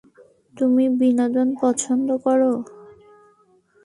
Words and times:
তুমি 0.55 0.85
বিনোদন 0.99 1.47
পছন্দ 1.61 2.07
কর? 2.23 2.41